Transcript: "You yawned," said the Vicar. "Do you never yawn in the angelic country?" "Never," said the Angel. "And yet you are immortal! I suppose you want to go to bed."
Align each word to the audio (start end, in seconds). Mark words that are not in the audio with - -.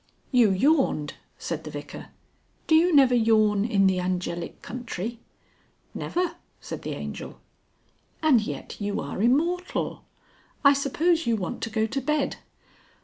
"You 0.31 0.49
yawned," 0.49 1.13
said 1.37 1.63
the 1.63 1.69
Vicar. 1.69 2.07
"Do 2.65 2.73
you 2.73 2.91
never 2.91 3.13
yawn 3.13 3.63
in 3.63 3.85
the 3.85 3.99
angelic 3.99 4.63
country?" 4.63 5.19
"Never," 5.93 6.37
said 6.59 6.81
the 6.81 6.93
Angel. 6.93 7.39
"And 8.23 8.41
yet 8.41 8.77
you 8.81 8.99
are 8.99 9.21
immortal! 9.21 10.03
I 10.65 10.73
suppose 10.73 11.27
you 11.27 11.35
want 11.35 11.61
to 11.61 11.69
go 11.69 11.85
to 11.85 12.01
bed." 12.01 12.37